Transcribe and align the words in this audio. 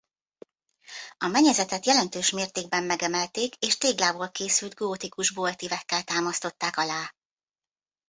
A 1.17 1.27
mennyezetet 1.27 1.85
jelentős 1.85 2.29
mértékben 2.31 2.83
megemelték 2.83 3.55
és 3.55 3.77
téglából 3.77 4.31
készült 4.31 4.73
gótikus 4.75 5.31
boltívekkel 5.31 6.03
támasztották 6.03 6.77
alá. 6.77 7.13